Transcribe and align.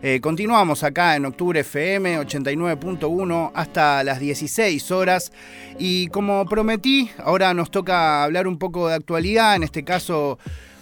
Eh, 0.00 0.20
continuamos 0.20 0.84
acá 0.84 1.16
en 1.16 1.24
Octubre 1.24 1.58
FM 1.60 2.20
89.1 2.20 3.50
hasta 3.54 4.04
las 4.04 4.20
16 4.20 4.90
horas. 4.92 5.32
Y 5.78 6.06
como 6.08 6.44
prometí, 6.46 7.10
ahora 7.18 7.52
nos 7.52 7.70
toca 7.70 8.22
hablar 8.22 8.46
un 8.46 8.58
poco 8.58 8.88
de 8.88 8.94
actualidad, 8.94 9.56
en 9.56 9.64
este 9.64 9.84
caso 9.84 10.38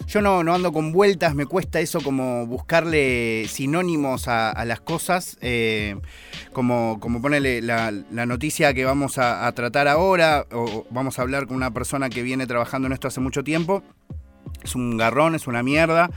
yo 0.06 0.22
no, 0.22 0.44
no 0.44 0.54
ando 0.54 0.72
con 0.72 0.92
vueltas, 0.92 1.34
me 1.34 1.46
cuesta 1.46 1.80
eso 1.80 2.00
como 2.00 2.46
buscarle 2.46 3.46
sinónimos 3.48 4.28
a, 4.28 4.64
las 4.64 4.80
cosas, 4.80 5.36
eh, 5.40 5.96
como, 6.52 7.00
como 7.00 7.20
ponerle 7.20 7.60
la, 7.60 7.90
noticia 7.90 8.72
que 8.72 8.84
vamos 8.84 9.18
a, 9.18 9.50
tratar 9.52 9.88
ahora, 9.88 10.46
o 10.52 10.86
vamos 10.90 11.18
a 11.18 11.22
hablar 11.22 11.46
con 11.46 11.56
una 11.56 11.72
persona 11.72 12.08
que 12.08 12.22
viene 12.22 12.46
trabajando 12.46 12.86
en 12.86 12.92
esto 12.92 13.08
hace 13.08 13.20
mucho 13.20 13.42
tiempo. 13.42 13.82
Es 14.66 14.74
un 14.74 14.96
garrón, 14.96 15.34
es 15.34 15.46
una 15.46 15.62
mierda. 15.62 16.10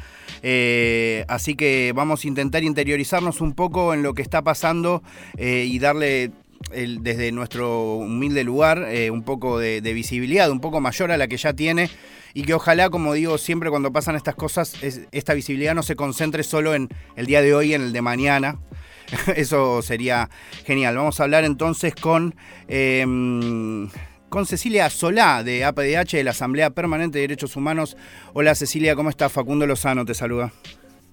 Eh, 0.44 1.24
así 1.28 1.56
que 1.56 1.94
vamos 1.96 2.24
a 2.24 2.28
intentar 2.28 2.64
interiorizarnos 2.64 3.42
un 3.42 3.54
poco 3.54 3.94
en 3.94 4.04
lo 4.04 4.14
que 4.14 4.22
está 4.22 4.42
pasando 4.42 5.04
eh, 5.38 5.66
y 5.68 5.80
darle 5.80 6.32
desde 6.72 7.32
nuestro 7.32 7.96
humilde 7.96 8.44
lugar 8.44 8.86
eh, 8.90 9.10
un 9.12 9.24
poco 9.24 9.60
de, 9.60 9.82
visibilidad, 9.82 10.52
un 10.52 10.60
poco 10.60 10.82
mayor 10.82 11.12
a 11.12 11.18
la 11.18 11.28
que 11.28 11.38
ya 11.38 11.54
tiene 11.54 11.90
y 12.34 12.44
que 12.44 12.54
ojalá, 12.54 12.90
como 12.90 13.14
digo 13.14 13.38
siempre 13.38 13.70
cuando 13.70 13.92
pasan 13.92 14.16
estas 14.16 14.36
cosas, 14.36 14.74
esta 15.12 15.34
visibilidad 15.34 15.74
no 15.74 15.84
se 15.84 15.96
concentre 15.96 16.44
solo 16.44 16.76
en 16.76 16.90
el 17.16 17.26
día 17.26 17.42
de 17.42 17.54
hoy, 17.54 17.74
en 17.74 17.82
el 17.82 17.94
de 17.94 18.02
mañana. 18.02 18.60
Eso 19.36 19.82
sería 19.82 20.30
genial. 20.66 20.96
Vamos 20.96 21.20
a 21.20 21.24
hablar 21.24 21.44
entonces 21.44 21.96
con 21.96 22.36
em, 22.68 23.90
con 24.30 24.46
Cecilia 24.46 24.90
Solá 24.90 25.44
de 25.44 25.66
APDH 25.66 26.18
de 26.18 26.24
la 26.24 26.32
Asamblea 26.32 26.70
Permanente 26.70 27.18
de 27.18 27.24
Derechos 27.24 27.56
Humanos. 27.56 27.98
Hola 28.34 28.56
Cecilia, 28.56 28.96
¿cómo 28.96 29.10
estás? 29.10 29.32
Facundo 29.32 29.66
Lozano 29.66 30.06
te 30.06 30.14
saluda. 30.14 30.52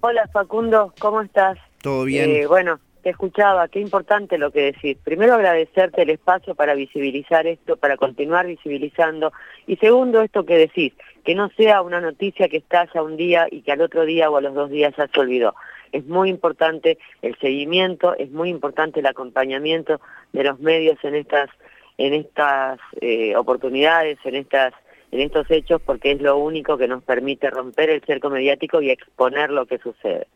Hola 0.01 0.27
Facundo, 0.31 0.93
¿cómo 0.99 1.21
estás? 1.21 1.57
Todo 1.81 2.05
bien. 2.05 2.29
Eh, 2.29 2.45
bueno, 2.45 2.79
te 3.01 3.09
escuchaba, 3.09 3.67
qué 3.67 3.79
importante 3.79 4.37
lo 4.37 4.51
que 4.51 4.71
decís. 4.71 4.97
Primero 5.03 5.33
agradecerte 5.33 6.03
el 6.03 6.11
espacio 6.11 6.53
para 6.53 6.75
visibilizar 6.75 7.47
esto, 7.47 7.75
para 7.75 7.97
continuar 7.97 8.45
visibilizando. 8.45 9.33
Y 9.65 9.77
segundo, 9.77 10.21
esto 10.21 10.45
que 10.45 10.57
decís, 10.57 10.93
que 11.25 11.33
no 11.33 11.49
sea 11.57 11.81
una 11.81 11.99
noticia 11.99 12.47
que 12.47 12.57
estalla 12.57 13.01
un 13.01 13.17
día 13.17 13.47
y 13.49 13.61
que 13.61 13.71
al 13.71 13.81
otro 13.81 14.05
día 14.05 14.29
o 14.29 14.37
a 14.37 14.41
los 14.41 14.53
dos 14.53 14.69
días 14.69 14.93
ya 14.95 15.07
se 15.07 15.19
olvidó. 15.19 15.55
Es 15.91 16.05
muy 16.05 16.29
importante 16.29 16.99
el 17.21 17.37
seguimiento, 17.39 18.15
es 18.15 18.29
muy 18.29 18.49
importante 18.49 18.99
el 18.99 19.05
acompañamiento 19.07 19.99
de 20.33 20.43
los 20.43 20.59
medios 20.59 20.97
en 21.03 21.15
estas 21.15 21.49
en 21.97 22.13
estas 22.13 22.79
eh, 23.01 23.35
oportunidades, 23.35 24.17
en 24.23 24.35
estas 24.35 24.73
en 25.11 25.21
estos 25.21 25.49
hechos, 25.49 25.81
porque 25.85 26.11
es 26.11 26.21
lo 26.21 26.37
único 26.37 26.77
que 26.77 26.87
nos 26.87 27.03
permite 27.03 27.49
romper 27.49 27.89
el 27.89 28.01
cerco 28.03 28.29
mediático 28.29 28.81
y 28.81 28.89
exponer 28.89 29.51
lo 29.51 29.65
que 29.65 29.77
sucede. 29.77 30.27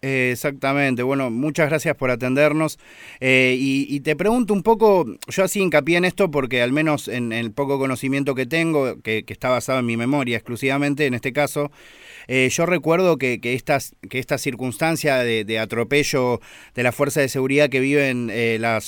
exactamente, 0.00 1.04
bueno, 1.04 1.30
muchas 1.30 1.68
gracias 1.68 1.96
por 1.96 2.10
atendernos. 2.10 2.78
Eh, 3.20 3.56
y, 3.58 4.00
te 4.00 4.16
pregunto 4.16 4.52
un 4.52 4.62
poco, 4.62 5.06
yo 5.28 5.44
así 5.44 5.60
hincapié 5.60 5.96
en 5.96 6.04
esto 6.04 6.30
porque 6.30 6.60
al 6.60 6.72
menos 6.72 7.06
en, 7.08 7.32
el 7.32 7.52
poco 7.52 7.78
conocimiento 7.78 8.34
que 8.34 8.46
tengo, 8.46 9.00
que, 9.02 9.24
está 9.28 9.48
basado 9.48 9.78
en 9.80 9.86
mi 9.86 9.96
memoria 9.96 10.36
exclusivamente, 10.36 11.06
en 11.06 11.14
este 11.14 11.32
caso, 11.32 11.70
eh, 12.26 12.48
yo 12.50 12.66
recuerdo 12.66 13.16
que, 13.16 13.40
estas, 13.42 13.94
que 14.08 14.18
esta 14.18 14.38
circunstancia 14.38 15.18
de, 15.18 15.58
atropello 15.58 16.40
de 16.74 16.82
la 16.82 16.92
fuerza 16.92 17.20
de 17.20 17.28
seguridad 17.28 17.68
que 17.68 17.80
viven 17.80 18.30
las 18.60 18.74